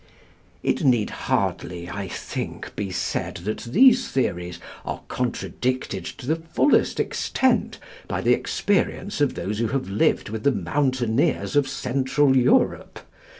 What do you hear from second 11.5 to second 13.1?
of Central Europe.